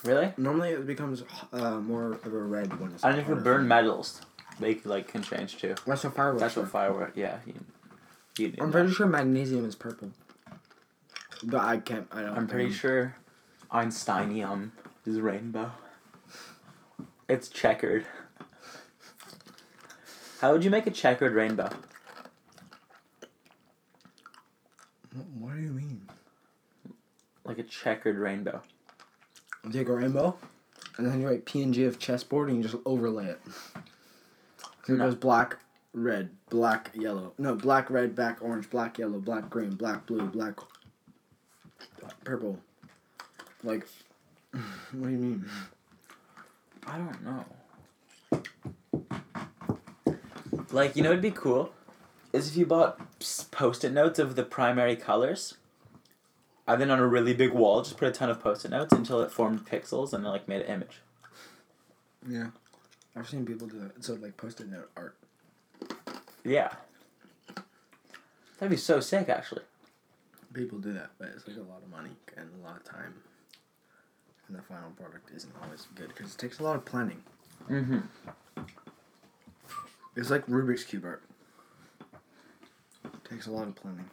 [0.04, 0.32] Really?
[0.36, 3.02] Normally, it becomes uh, more of a red when it's.
[3.04, 4.20] And if you burn metals,
[4.60, 5.74] they like can change too.
[5.86, 6.40] That's what fireworks.
[6.40, 6.68] That's what are.
[6.68, 7.12] firework.
[7.14, 7.38] Yeah.
[7.46, 7.54] You,
[8.38, 10.10] you I'm pretty sure magnesium is purple.
[11.42, 12.06] But I can't.
[12.10, 12.36] I don't.
[12.36, 13.16] I'm pretty um, sure
[13.70, 14.70] Einsteinium
[15.06, 15.72] is rainbow.
[17.28, 18.06] It's checkered.
[20.40, 21.68] How would you make a checkered rainbow?
[25.12, 26.02] What- What do you mean?
[27.44, 28.62] Like a checkered rainbow.
[29.64, 30.36] You take a rainbow,
[30.96, 33.40] and then you write PNG of chessboard, and you just overlay it.
[34.88, 35.04] So it No.
[35.04, 35.58] goes black,
[35.92, 37.34] red, black, yellow.
[37.36, 40.54] No, black, red, black, orange, black, yellow, black, green, black, blue, black,
[42.24, 42.58] Purple.
[43.62, 43.86] Like,
[44.52, 45.44] what do you mean?
[46.86, 47.44] I don't know.
[50.72, 51.70] Like, you know, it'd be cool
[52.32, 52.98] is if you bought
[53.50, 55.56] post-it notes of the primary colors,
[56.66, 59.20] and then on a really big wall, just put a ton of post-it notes until
[59.20, 61.00] it formed pixels and then, like made an image.
[62.26, 62.48] Yeah.
[63.18, 64.04] I've seen people do that.
[64.04, 65.16] So like post-it note art.
[66.44, 66.70] Yeah.
[68.58, 69.62] That'd be so sick, actually.
[70.54, 73.14] People do that, but it's like a lot of money and a lot of time.
[74.46, 77.22] And the final product isn't always good because it takes a lot of planning.
[77.68, 77.98] Mm-hmm.
[80.16, 81.22] It's like Rubik's Cube art.
[83.28, 84.08] takes a lot of planning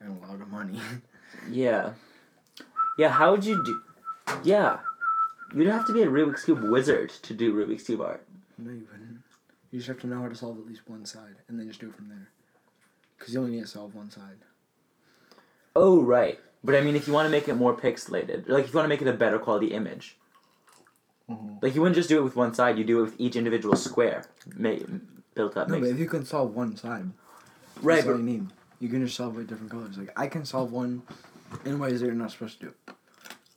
[0.00, 0.80] and a lot of money.
[1.50, 1.94] Yeah.
[2.96, 3.82] Yeah, how would you do...
[4.44, 4.78] Yeah.
[5.54, 8.26] You'd have to be a Rubik's Cube wizard to do Rubik's Cube art.
[8.58, 9.20] no, you wouldn't.
[9.70, 11.80] You just have to know how to solve at least one side and then just
[11.80, 12.28] do it from there.
[13.18, 14.38] Because you only need to solve one side.
[15.76, 16.38] Oh, right.
[16.62, 18.84] But I mean, if you want to make it more pixelated, like if you want
[18.84, 20.16] to make it a better quality image,
[21.30, 21.54] Mm-hmm.
[21.62, 22.76] like you wouldn't just do it with one side.
[22.76, 24.26] You do it with each individual square
[24.58, 24.74] ma-
[25.34, 25.70] built up.
[25.70, 27.10] No, but if you can solve one side,
[27.80, 28.48] right, that's but, you need.
[28.78, 29.96] You can just solve it with different colors.
[29.96, 31.00] Like I can solve one
[31.64, 32.74] in ways that you're not supposed to do.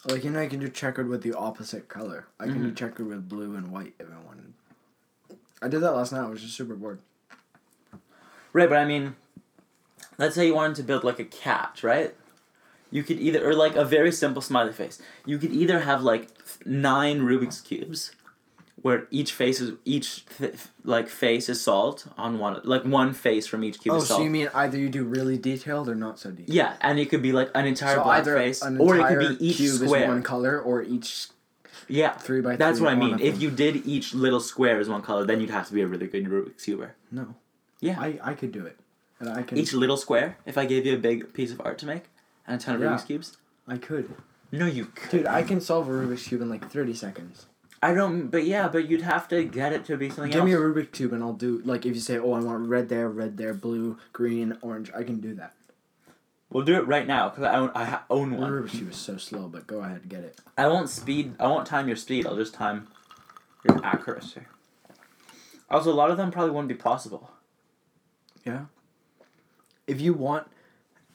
[0.07, 2.27] Like you know, I can do checkered with the opposite color.
[2.39, 2.75] I can do Mhm.
[2.77, 4.53] checkered with blue and white if I wanted.
[5.61, 6.21] I did that last night.
[6.21, 6.99] I was just super bored.
[8.53, 8.69] right.
[8.69, 9.15] But I mean,
[10.17, 12.15] let's say you wanted to build like a cat, right?
[12.89, 14.99] You could either, or like a very simple smiley face.
[15.25, 16.29] You could either have like
[16.65, 18.11] nine Rubik's cubes,
[18.83, 23.47] where each face is each th- like face is solved on one, like one face
[23.47, 26.19] from each cube oh, is so you mean either you do really detailed or not
[26.19, 26.49] so detailed?
[26.49, 29.19] yeah, and it could be like an entire So black face, an or it entire
[29.19, 30.03] could be each cube square.
[30.03, 31.27] is one color, or each
[31.87, 33.19] Yeah, three by that's three what I mean.
[33.19, 35.87] If you did each little square as one color, then you'd have to be a
[35.87, 36.95] really good Rubik's cuber.
[37.11, 37.35] no,
[37.81, 38.77] Yeah, I I could do it,
[39.19, 40.37] and I can each little square.
[40.45, 42.03] If I gave you a big piece of art to make
[42.45, 42.89] and a ton of Yeah.
[42.89, 43.37] Rubik's cubes,
[43.67, 44.05] I could.
[44.51, 45.09] no, you could.
[45.09, 47.47] Dude, I can solve a Rubik's cube in like thirty seconds.
[47.81, 48.29] I don't.
[48.29, 50.45] But yeah, but you'd have to get it to be something Give else.
[50.47, 52.89] me a Rubik's cube and I'll do like if you say, oh, I want red
[52.89, 54.91] there, red there, blue, green, orange.
[54.95, 55.53] I can do that.
[56.49, 57.71] we'll do it right now because I own.
[57.75, 58.51] I ha- own The one.
[58.51, 60.39] Rubik's cube is so slow, but go ahead, and get it.
[60.57, 61.35] I won't speed.
[61.39, 62.25] I won't time your speed.
[62.25, 62.87] I'll just time
[63.67, 64.41] your accuracy.
[65.69, 67.29] Also, a lot of them probably wouldn't be possible.
[68.45, 68.65] Yeah.
[69.85, 70.47] If you want,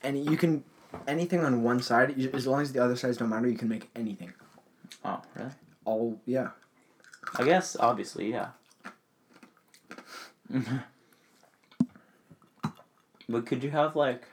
[0.03, 0.63] any you can
[1.07, 3.47] anything on one side you, as long as the other sides don't matter.
[3.47, 4.31] You can make anything.
[5.03, 5.49] Oh, really?
[5.85, 6.49] All yeah.
[7.35, 8.49] I guess obviously, yeah.
[13.29, 14.23] but could you have like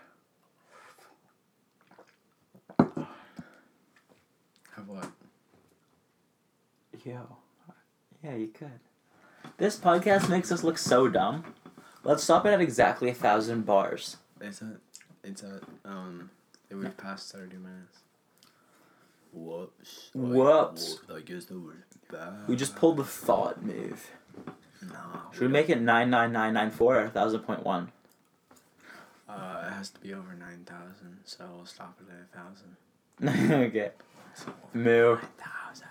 [4.76, 5.10] Have what?
[7.04, 7.36] yo?
[8.22, 8.80] Yeah, you could.
[9.56, 11.54] This podcast makes us look so dumb.
[12.04, 14.16] Let's stop it at exactly a thousand bars.
[14.40, 14.76] It's a,
[15.24, 16.30] it's a um.
[16.70, 17.98] We've passed thirty minutes.
[19.32, 20.10] Whoops.
[20.14, 21.00] Whoops.
[21.14, 21.74] I guess that was
[22.10, 22.48] bad.
[22.48, 24.10] We just pulled the thought move.
[24.82, 24.96] No.
[25.32, 27.92] Should we make it nine nine nine nine four or thousand point one?
[29.28, 32.26] Uh, it has to be over nine thousand, so we'll stop it at
[33.22, 33.62] a thousand.
[33.68, 33.90] okay.
[34.72, 35.16] Moo.
[35.38, 35.86] Thousand.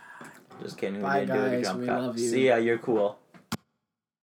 [0.61, 1.01] Just kidding.
[1.01, 1.65] Bye, we didn't do the guys.
[1.65, 2.01] jump We cut.
[2.01, 2.29] love you.
[2.29, 2.55] See ya.
[2.57, 3.17] You're cool.